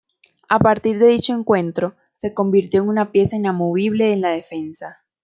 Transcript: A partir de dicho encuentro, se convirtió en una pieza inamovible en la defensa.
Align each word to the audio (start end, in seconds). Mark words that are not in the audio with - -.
A 0.49 0.57
partir 0.57 0.97
de 0.97 1.05
dicho 1.09 1.31
encuentro, 1.31 1.93
se 2.13 2.33
convirtió 2.33 2.81
en 2.81 2.89
una 2.89 3.11
pieza 3.11 3.35
inamovible 3.35 4.11
en 4.11 4.21
la 4.21 4.31
defensa. 4.31 4.99